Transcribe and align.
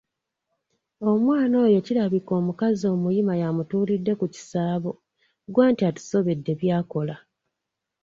"Omwana 1.11 1.55
oyo 1.65 1.79
kirabika 1.85 2.31
omukazi 2.39 2.83
omuyima 2.93 3.33
ye 3.39 3.45
amutuulidde 3.51 4.13
ku 4.19 4.25
kisaabo, 4.33 4.91
ggwe 5.49 5.61
anti 5.67 5.83
atusobedde 5.89 6.51
by’akola." 6.59 7.15